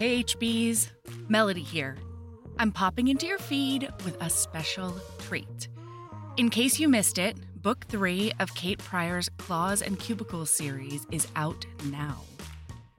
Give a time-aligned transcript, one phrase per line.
[0.00, 0.88] Hey HBs,
[1.28, 1.98] Melody here.
[2.58, 5.68] I'm popping into your feed with a special treat.
[6.38, 11.28] In case you missed it, book three of Kate Prior's Claws and Cubicles series is
[11.36, 12.22] out now.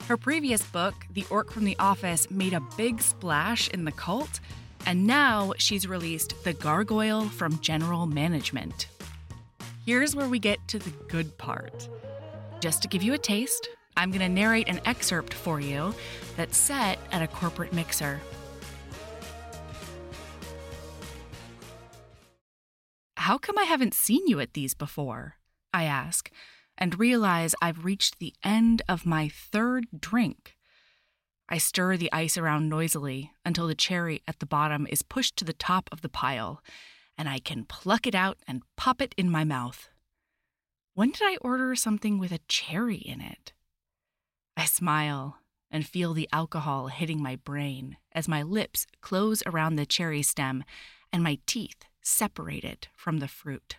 [0.07, 4.39] Her previous book, The Orc from the Office, made a big splash in the cult,
[4.85, 8.89] and now she's released The Gargoyle from General Management.
[9.87, 11.89] Here's where we get to the good part.
[12.59, 15.93] Just to give you a taste, I'm going to narrate an excerpt for you
[16.37, 18.19] that's set at a corporate mixer.
[23.17, 25.35] How come I haven't seen you at these before?
[25.73, 26.31] I ask,
[26.77, 30.57] and realize I've reached the end of my third drink.
[31.47, 35.45] I stir the ice around noisily until the cherry at the bottom is pushed to
[35.45, 36.63] the top of the pile,
[37.17, 39.89] and I can pluck it out and pop it in my mouth.
[40.93, 43.53] When did I order something with a cherry in it?
[44.55, 45.37] I smile
[45.69, 50.63] and feel the alcohol hitting my brain as my lips close around the cherry stem
[51.11, 53.77] and my teeth separate it from the fruit.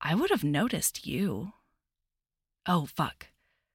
[0.00, 1.52] I would have noticed you.
[2.66, 3.28] Oh, fuck.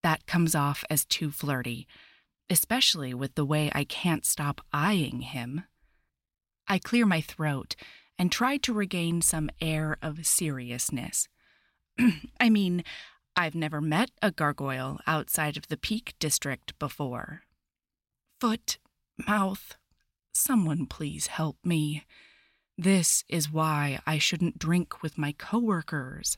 [0.03, 1.87] That comes off as too flirty,
[2.49, 5.63] especially with the way I can't stop eyeing him.
[6.67, 7.75] I clear my throat
[8.19, 11.27] and try to regain some air of seriousness.
[12.39, 12.83] I mean,
[13.39, 17.43] I've never met a gargoyle outside of the Peak District before.
[18.41, 18.79] Foot,
[19.27, 19.75] mouth,
[20.33, 22.03] someone please help me.
[22.79, 26.35] This is why I shouldn't drink with my coworkers.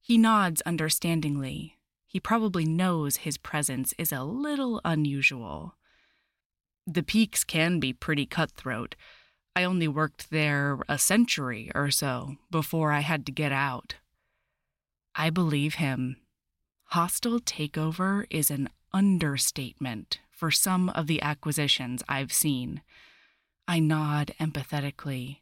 [0.00, 1.76] He nods understandingly.
[2.06, 5.74] He probably knows his presence is a little unusual.
[6.86, 8.96] The peaks can be pretty cutthroat.
[9.54, 13.96] I only worked there a century or so before I had to get out.
[15.14, 16.16] I believe him.
[16.86, 22.82] Hostile takeover is an understatement for some of the acquisitions I've seen.
[23.66, 25.38] I nod empathetically.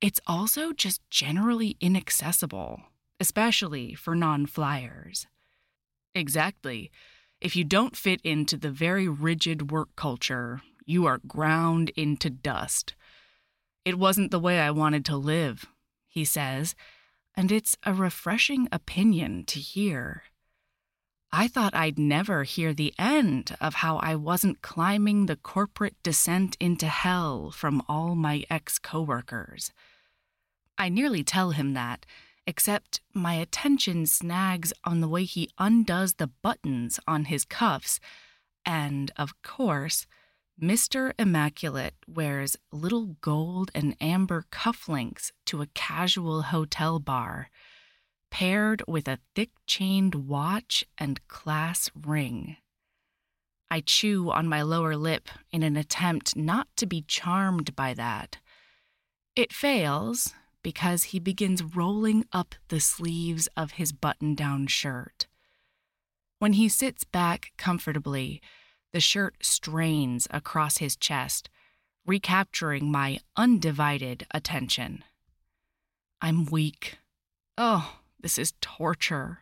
[0.00, 2.82] It's also just generally inaccessible,
[3.18, 5.26] especially for non flyers.
[6.14, 6.90] Exactly.
[7.40, 12.94] If you don't fit into the very rigid work culture, you are ground into dust.
[13.84, 15.66] It wasn't the way I wanted to live,
[16.08, 16.74] he says,
[17.36, 20.24] and it's a refreshing opinion to hear.
[21.32, 26.58] I thought I'd never hear the end of how I wasn't climbing the corporate descent
[26.60, 29.72] into hell from all my ex coworkers.
[30.76, 32.04] I nearly tell him that,
[32.46, 37.98] except my attention snags on the way he undoes the buttons on his cuffs,
[38.66, 40.06] and, of course,
[40.60, 41.12] Mr.
[41.18, 47.50] Immaculate wears little gold and amber cufflinks to a casual hotel bar
[48.30, 52.56] paired with a thick chained watch and class ring.
[53.70, 58.38] I chew on my lower lip in an attempt not to be charmed by that.
[59.36, 65.26] It fails because he begins rolling up the sleeves of his button down shirt.
[66.38, 68.40] When he sits back comfortably,
[68.92, 71.48] the shirt strains across his chest,
[72.06, 75.02] recapturing my undivided attention.
[76.20, 76.98] I'm weak.
[77.56, 79.40] Oh, this is torture.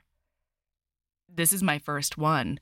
[1.28, 2.59] This is my first one.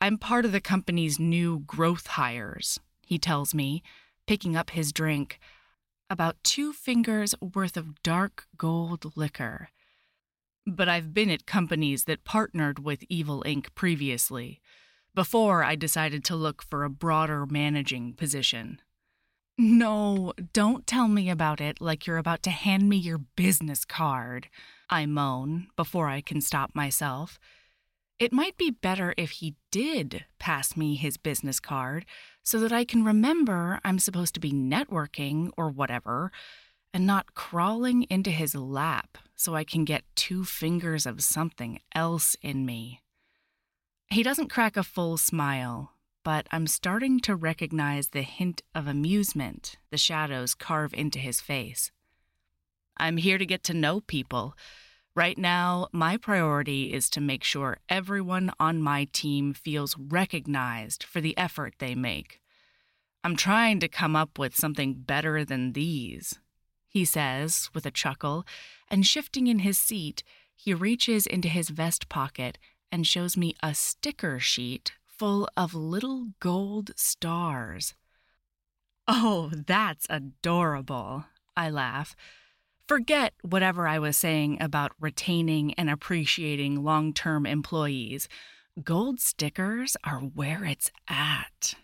[0.00, 3.82] I'm part of the company's new growth hires, he tells me,
[4.26, 5.38] picking up his drink.
[6.08, 9.68] About two fingers worth of dark gold liquor.
[10.66, 13.74] But I've been at companies that partnered with Evil Inc.
[13.74, 14.60] previously,
[15.14, 18.80] before I decided to look for a broader managing position.
[19.58, 24.48] No, don't tell me about it like you're about to hand me your business card.
[24.88, 27.38] I moan before I can stop myself.
[28.18, 32.04] It might be better if he did pass me his business card
[32.42, 36.30] so that I can remember I'm supposed to be networking or whatever
[36.92, 42.36] and not crawling into his lap so I can get two fingers of something else
[42.42, 43.00] in me.
[44.12, 45.92] He doesn't crack a full smile,
[46.24, 51.92] but I'm starting to recognize the hint of amusement the shadows carve into his face.
[52.96, 54.56] I'm here to get to know people.
[55.14, 61.20] Right now, my priority is to make sure everyone on my team feels recognized for
[61.20, 62.40] the effort they make.
[63.22, 66.40] I'm trying to come up with something better than these,
[66.88, 68.44] he says with a chuckle,
[68.88, 70.24] and shifting in his seat,
[70.56, 72.58] he reaches into his vest pocket
[72.92, 77.94] and shows me a sticker sheet full of little gold stars.
[79.06, 81.24] Oh, that's adorable,
[81.56, 82.14] I laugh.
[82.86, 88.28] Forget whatever I was saying about retaining and appreciating long term employees.
[88.82, 91.74] Gold stickers are where it's at.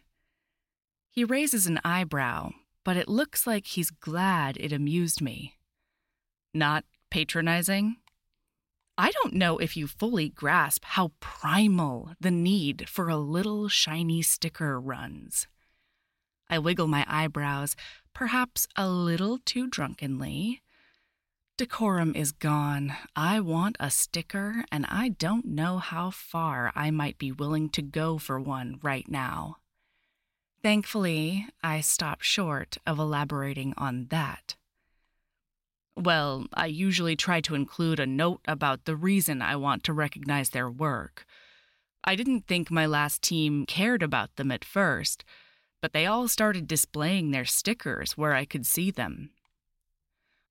[1.11, 2.50] He raises an eyebrow,
[2.85, 5.55] but it looks like he's glad it amused me.
[6.55, 7.97] Not patronizing?
[8.98, 14.22] I don't know if you fully grasp how primal the need for a little shiny
[14.22, 15.46] sticker runs.
[16.48, 17.76] I wiggle my eyebrows,
[18.14, 20.62] perhaps a little too drunkenly.
[21.58, 22.94] Decorum is gone.
[23.14, 27.82] I want a sticker, and I don't know how far I might be willing to
[27.82, 29.56] go for one right now.
[30.62, 34.56] Thankfully, I stop short of elaborating on that.
[35.96, 40.50] Well, I usually try to include a note about the reason I want to recognize
[40.50, 41.25] their work.
[42.04, 45.25] I didn't think my last team cared about them at first,
[45.81, 49.31] but they all started displaying their stickers where I could see them.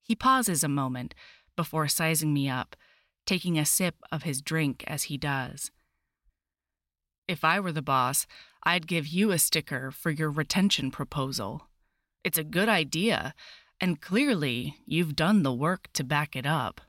[0.02, 1.14] He pauses a moment
[1.56, 2.76] before sizing me up,
[3.26, 5.72] taking a sip of his drink as he does.
[7.28, 8.26] If I were the boss,
[8.64, 11.68] I'd give you a sticker for your retention proposal.
[12.24, 13.36] It's a good idea
[13.80, 16.82] and clearly, you've done the work to back it up.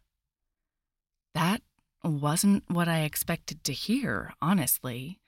[1.35, 1.63] That
[2.03, 5.19] wasn't what I expected to hear, honestly.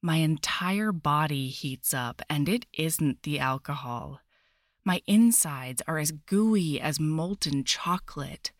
[0.00, 4.20] My entire body heats up, and it isn't the alcohol.
[4.84, 8.52] My insides are as gooey as molten chocolate.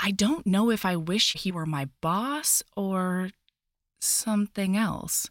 [0.00, 3.30] I don't know if I wish he were my boss or
[4.00, 5.28] something else.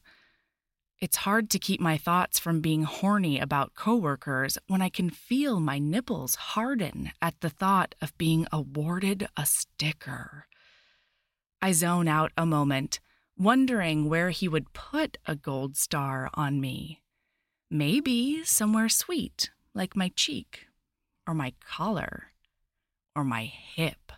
[1.00, 5.60] It's hard to keep my thoughts from being horny about coworkers when I can feel
[5.60, 10.48] my nipples harden at the thought of being awarded a sticker.
[11.62, 13.00] I zone out a moment,
[13.38, 17.04] wondering where he would put a gold star on me.
[17.70, 20.66] Maybe somewhere sweet, like my cheek,
[21.28, 22.32] or my collar,
[23.16, 24.12] or my hip.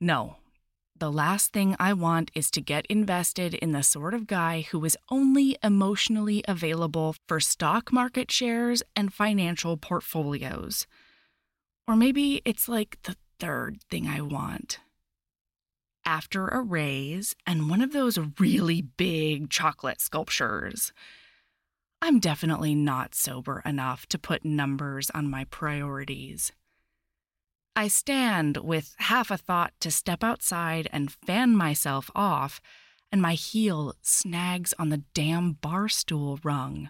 [0.00, 0.38] No,
[0.98, 4.84] the last thing I want is to get invested in the sort of guy who
[4.84, 10.86] is only emotionally available for stock market shares and financial portfolios.
[11.86, 14.78] Or maybe it's like the third thing I want.
[16.04, 20.92] After a raise and one of those really big chocolate sculptures.
[22.00, 26.52] I'm definitely not sober enough to put numbers on my priorities.
[27.78, 32.58] I stand with half a thought to step outside and fan myself off,
[33.12, 36.88] and my heel snags on the damn bar stool rung.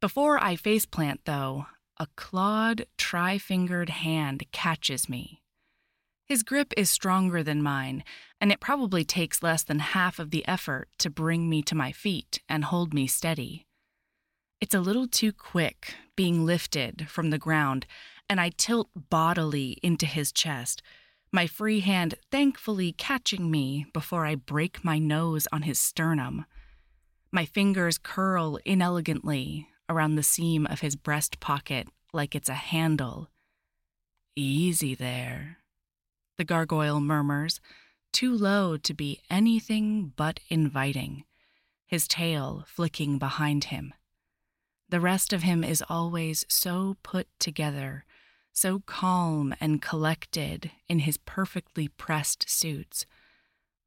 [0.00, 1.66] Before I faceplant, though,
[1.98, 5.42] a clawed, tri fingered hand catches me.
[6.24, 8.04] His grip is stronger than mine,
[8.40, 11.90] and it probably takes less than half of the effort to bring me to my
[11.90, 13.66] feet and hold me steady.
[14.60, 17.86] It's a little too quick, being lifted from the ground,
[18.28, 20.82] and I tilt bodily into his chest,
[21.32, 26.46] my free hand thankfully catching me before I break my nose on his sternum.
[27.30, 33.28] My fingers curl inelegantly around the seam of his breast pocket like it's a handle.
[34.34, 35.58] Easy there,
[36.38, 37.60] the gargoyle murmurs,
[38.12, 41.24] too low to be anything but inviting,
[41.86, 43.92] his tail flicking behind him.
[44.88, 48.05] The rest of him is always so put together
[48.56, 53.04] so calm and collected in his perfectly pressed suits,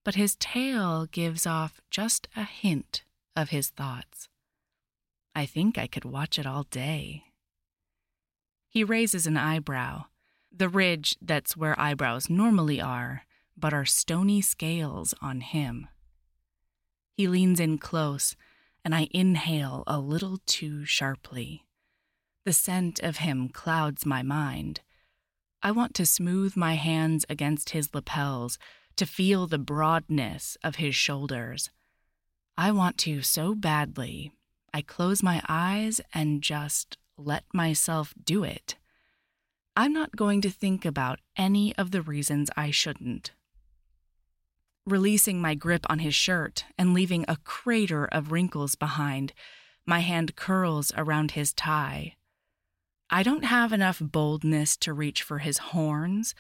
[0.06, 3.04] but his tail gives off just a hint
[3.36, 4.30] of his thoughts.
[5.34, 7.24] I think I could watch it all day.
[8.70, 10.06] He raises an eyebrow,
[10.56, 13.24] the ridge that's where eyebrows normally are,
[13.58, 15.88] but are stony scales on him.
[17.18, 18.36] He leans in close,
[18.86, 21.66] and I inhale a little too sharply.
[22.46, 24.82] The scent of him clouds my mind.
[25.62, 28.58] I want to smooth my hands against his lapels
[28.96, 31.70] to feel the broadness of his shoulders.
[32.58, 34.32] I want to so badly.
[34.74, 38.76] I close my eyes and just let myself do it.
[39.76, 43.32] I'm not going to think about any of the reasons I shouldn't.
[44.86, 49.34] Releasing my grip on his shirt and leaving a crater of wrinkles behind,
[49.86, 52.16] my hand curls around his tie.
[53.10, 56.36] I don't have enough boldness to reach for his horns,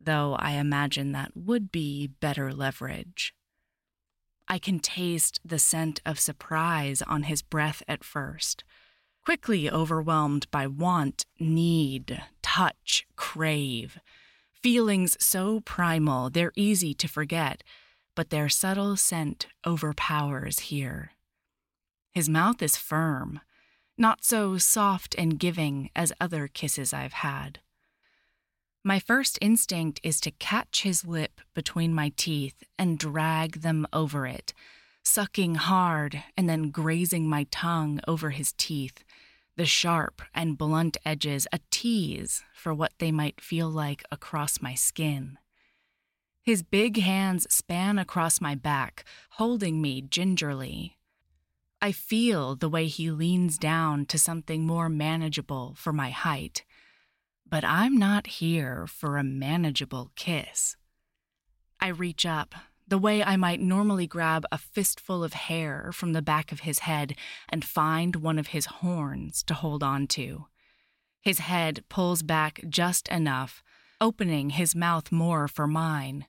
[0.00, 3.34] though I imagine that would be better leverage.
[4.48, 8.64] I can taste the scent of surprise on his breath at first,
[9.24, 13.98] quickly overwhelmed by want, need, touch, crave.
[14.50, 17.62] Feelings so primal they're easy to forget,
[18.16, 21.12] but their subtle scent overpowers here.
[22.10, 23.40] His mouth is firm,
[23.98, 27.60] not so soft and giving as other kisses I've had.
[28.84, 34.26] My first instinct is to catch his lip between my teeth and drag them over
[34.26, 34.54] it,
[35.02, 39.04] sucking hard and then grazing my tongue over his teeth,
[39.56, 44.74] the sharp and blunt edges a tease for what they might feel like across my
[44.74, 45.38] skin.
[46.44, 50.97] His big hands span across my back, holding me gingerly.
[51.80, 56.64] I feel the way he leans down to something more manageable for my height.
[57.48, 60.76] But I'm not here for a manageable kiss.
[61.80, 62.54] I reach up,
[62.88, 66.80] the way I might normally grab a fistful of hair from the back of his
[66.80, 67.14] head
[67.48, 70.46] and find one of his horns to hold on to.
[71.20, 73.62] His head pulls back just enough,
[74.00, 76.26] opening his mouth more for mine.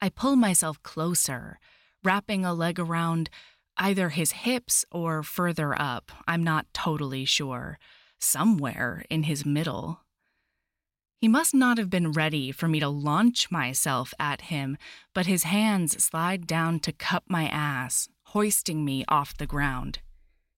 [0.00, 1.58] I pull myself closer,
[2.02, 3.28] wrapping a leg around
[3.76, 7.78] either his hips or further up, I'm not totally sure,
[8.18, 10.00] somewhere in his middle.
[11.18, 14.76] He must not have been ready for me to launch myself at him,
[15.14, 20.00] but his hands slide down to cup my ass, hoisting me off the ground.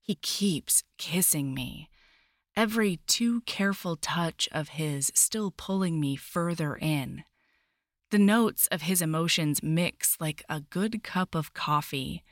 [0.00, 1.90] He keeps kissing me,
[2.56, 7.24] every too careful touch of his still pulling me further in.
[8.10, 12.22] The notes of his emotions mix like a good cup of coffee,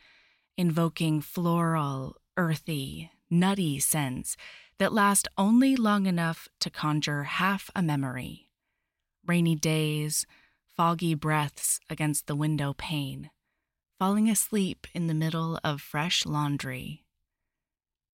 [0.57, 4.37] invoking floral, earthy, nutty scents
[4.79, 8.51] that last only long enough to conjure half a memory.
[9.27, 10.27] Rainy days,
[10.77, 13.31] foggy breaths against the window pane,
[13.99, 17.05] falling asleep in the middle of fresh laundry.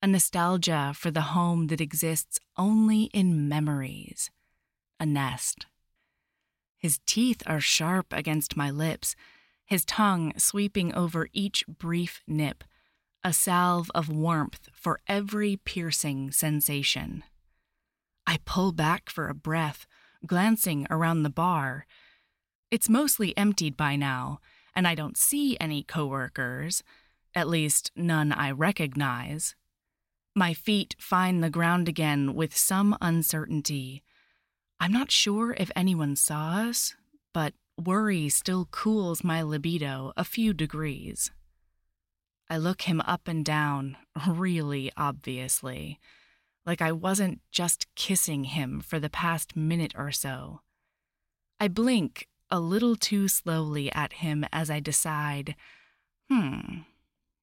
[0.02, 4.30] A nostalgia for the home that exists only in memories,
[5.00, 5.66] a nest.
[6.76, 9.16] His teeth are sharp against my lips,
[9.68, 12.64] his tongue sweeping over each brief nip
[13.24, 17.22] a salve of warmth for every piercing sensation.
[18.26, 19.86] I pull back for a breath,
[20.26, 21.86] glancing around the bar.
[22.70, 24.38] It's mostly emptied by now,
[24.74, 26.82] and I don't see any coworkers,
[27.34, 29.54] at least none I recognize.
[30.34, 34.02] My feet find the ground again with some uncertainty.
[34.80, 36.94] I'm not sure if anyone saw us,
[37.34, 41.30] but worry still cools my libido a few degrees.
[42.50, 43.96] I look him up and down,
[44.28, 46.00] really obviously,
[46.66, 50.60] like I wasn't just kissing him for the past minute or so.
[51.60, 55.54] I blink a little too slowly at him as I decide,
[56.30, 56.80] hmm,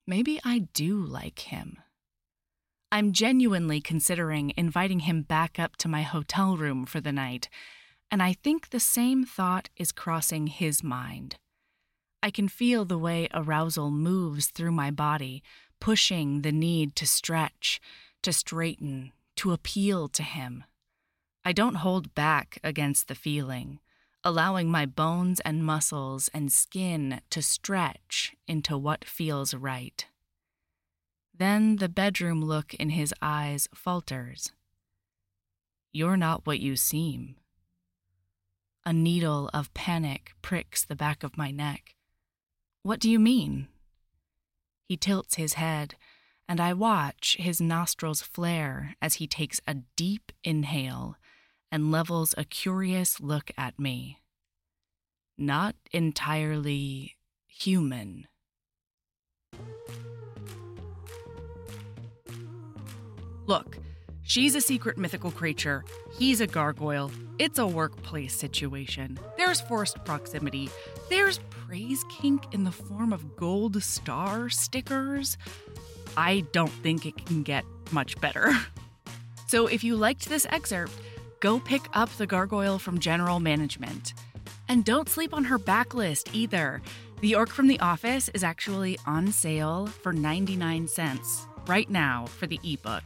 [0.07, 1.77] maybe I do like him.
[2.91, 7.49] I'm genuinely considering inviting him back up to my hotel room for the night,
[8.12, 11.38] and I think the same thought is crossing his mind.
[12.24, 15.43] I can feel the way arousal moves through my body,
[15.79, 17.79] pushing the need to stretch,
[18.24, 20.63] to straighten, to appeal to him.
[21.43, 23.79] I don't hold back against the feeling,
[24.24, 30.07] allowing my bones and muscles and skin to stretch into what feels right.
[31.38, 34.51] Then the bedroom look in his eyes falters.
[35.91, 37.35] You're not what you seem.
[38.87, 41.95] A needle of panic pricks the back of my neck.
[42.83, 43.67] What do you mean?
[44.87, 45.95] He tilts his head,
[46.47, 51.15] and I watch his nostrils flare as he takes a deep inhale
[51.71, 54.19] and levels a curious look at me.
[55.35, 57.15] Not entirely
[57.47, 58.27] human.
[63.47, 63.79] Look,
[64.25, 65.86] she's a secret mythical creature.
[66.20, 67.12] He's a gargoyle.
[67.39, 69.17] It's a workplace situation.
[69.38, 70.70] There's forced proximity.
[71.10, 75.38] There's praise kink in the form of gold star stickers.
[76.17, 78.51] I don't think it can get much better.
[79.48, 80.94] So if you liked this excerpt,
[81.39, 84.15] go pick up the gargoyle from General Management.
[84.67, 86.82] And don't sleep on her backlist either.
[87.22, 92.48] The Orc from the Office is actually on sale for 99 cents right now for
[92.48, 93.03] the ebook.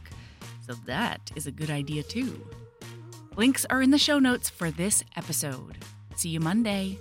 [0.70, 2.46] So that is a good idea too.
[3.34, 5.78] Links are in the show notes for this episode.
[6.14, 6.96] See you Monday.